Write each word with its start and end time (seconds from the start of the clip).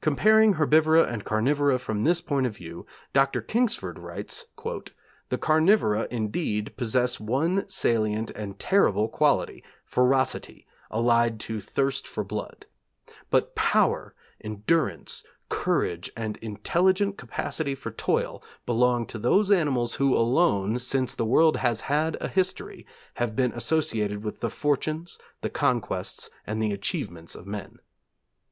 Comparing 0.00 0.52
herbivora 0.52 1.02
and 1.12 1.24
carnivora 1.24 1.76
from 1.76 2.04
this 2.04 2.20
point 2.20 2.46
of 2.46 2.54
view 2.54 2.86
Dr. 3.12 3.40
Kingsford 3.42 3.98
writes: 3.98 4.46
'The 4.56 5.38
carnivora, 5.38 6.06
indeed, 6.08 6.72
possess 6.76 7.18
one 7.18 7.68
salient 7.68 8.30
and 8.30 8.60
terrible 8.60 9.08
quality, 9.08 9.64
ferocity, 9.84 10.68
allied 10.92 11.40
to 11.40 11.60
thirst 11.60 12.06
for 12.06 12.22
blood; 12.22 12.66
but 13.28 13.56
power, 13.56 14.14
endurance, 14.40 15.24
courage, 15.48 16.12
and 16.16 16.36
intelligent 16.36 17.18
capacity 17.18 17.74
for 17.74 17.90
toil 17.90 18.40
belong 18.64 19.04
to 19.06 19.18
those 19.18 19.50
animals 19.50 19.94
who 19.96 20.16
alone, 20.16 20.78
since 20.78 21.12
the 21.16 21.26
world 21.26 21.56
has 21.56 21.80
had 21.80 22.16
a 22.20 22.28
history, 22.28 22.86
have 23.14 23.34
been 23.34 23.50
associated 23.50 24.22
with 24.22 24.38
the 24.38 24.48
fortunes, 24.48 25.18
the 25.40 25.50
conquests, 25.50 26.30
and 26.46 26.62
the 26.62 26.70
achievements 26.70 27.34
of 27.34 27.48
men.' 27.48 27.80